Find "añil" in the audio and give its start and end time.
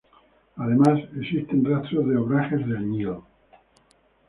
2.75-3.17